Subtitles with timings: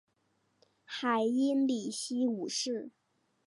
[0.83, 2.89] 海因里希五世。